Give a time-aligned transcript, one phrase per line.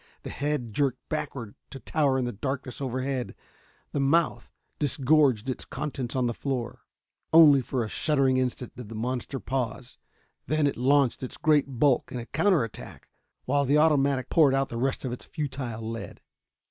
[0.23, 3.35] The head jerked backward, to tower in the darkness overhead.
[3.91, 6.85] The mouth disgorged its contents to the floor.
[7.31, 9.99] Only for a shuddering instant did the monster pause.
[10.47, 13.09] Then it launched its great bulk in a counter attack,
[13.45, 16.19] while the automatic poured out the rest of its futile lead.